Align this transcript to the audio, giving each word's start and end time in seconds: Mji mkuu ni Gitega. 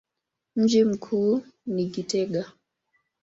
Mji 0.55 0.83
mkuu 0.83 1.43
ni 1.65 1.85
Gitega. 1.85 2.51